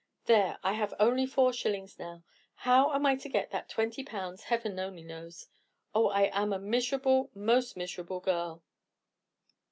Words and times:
"There, 0.25 0.57
I 0.63 0.73
have 0.73 0.95
only 0.99 1.27
four 1.27 1.53
shillings 1.53 1.99
now. 1.99 2.23
How 2.55 2.87
I 2.89 2.95
am 2.95 3.19
to 3.19 3.29
get 3.29 3.51
that 3.51 3.69
twenty 3.69 4.03
pounds 4.03 4.45
Heaven 4.45 4.79
only 4.79 5.03
knows. 5.03 5.47
Oh, 5.93 6.07
I 6.09 6.23
am 6.35 6.51
a 6.51 6.57
miserable, 6.57 7.29
most 7.35 7.77
miserable 7.77 8.19
girl!" 8.19 8.63